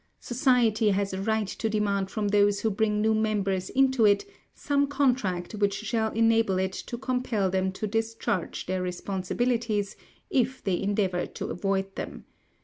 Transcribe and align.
Society 0.19 0.89
has 0.89 1.13
a 1.13 1.21
right 1.21 1.45
to 1.45 1.69
demand 1.69 2.09
from 2.09 2.29
those 2.29 2.61
who 2.61 2.71
bring 2.71 3.01
new 3.03 3.13
members 3.13 3.69
into 3.69 4.03
it, 4.03 4.25
some 4.55 4.87
contract 4.87 5.53
which 5.53 5.75
shall 5.75 6.11
enable 6.13 6.57
it 6.57 6.73
to 6.73 6.97
compel 6.97 7.51
them 7.51 7.71
to 7.73 7.85
discharge 7.85 8.65
their 8.65 8.81
responsibilities, 8.81 9.95
if 10.31 10.63
they 10.63 10.81
endeavour 10.81 11.27
to 11.27 11.51
avoid 11.51 11.95
them. 11.97 12.25